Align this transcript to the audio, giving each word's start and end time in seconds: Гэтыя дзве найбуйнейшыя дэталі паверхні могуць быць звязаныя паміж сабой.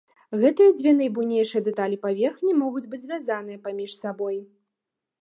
Гэтыя 0.43 0.71
дзве 0.77 0.93
найбуйнейшыя 1.01 1.61
дэталі 1.69 2.01
паверхні 2.07 2.57
могуць 2.65 2.85
быць 2.95 3.03
звязаныя 3.05 3.63
паміж 3.69 3.91
сабой. 4.03 4.37